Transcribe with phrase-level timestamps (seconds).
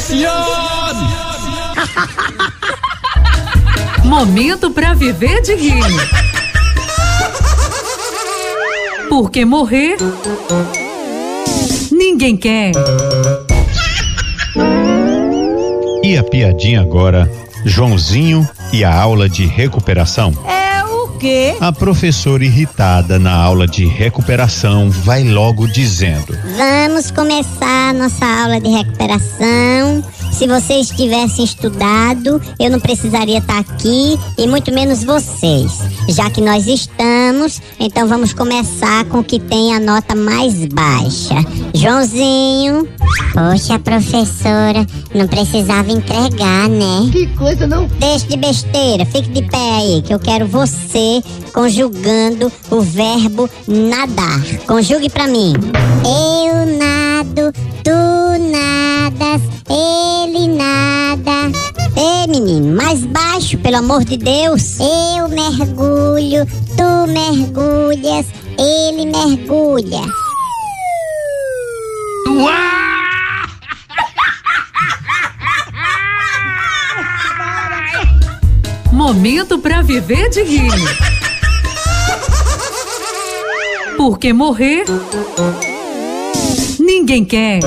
[4.04, 5.84] Momento pra viver de rir.
[9.08, 9.96] Porque morrer
[11.92, 12.72] ninguém quer.
[16.02, 17.30] E a piadinha agora,
[17.64, 20.32] Joãozinho e a aula de recuperação.
[20.46, 20.79] É
[21.20, 21.54] quê?
[21.60, 28.58] A professora irritada na aula de recuperação vai logo dizendo: Vamos começar a nossa aula
[28.58, 30.02] de recuperação.
[30.40, 35.70] Se vocês tivessem estudado, eu não precisaria estar aqui e muito menos vocês.
[36.08, 41.34] Já que nós estamos, então vamos começar com o que tem a nota mais baixa.
[41.74, 42.88] Joãozinho.
[43.34, 47.10] Poxa, professora, não precisava entregar, né?
[47.12, 47.86] Que coisa não.
[47.98, 51.22] Deixe de besteira, fique de pé aí, que eu quero você
[51.52, 54.42] conjugando o verbo nadar.
[54.66, 55.52] Conjugue pra mim.
[56.02, 56.29] Eu
[62.28, 64.78] Menino, mais baixo, pelo amor de Deus.
[64.78, 68.26] Eu mergulho, tu mergulhas,
[68.58, 70.00] ele mergulha.
[78.92, 80.72] Momento pra viver de rir.
[83.96, 84.84] Porque morrer
[86.78, 87.60] ninguém quer.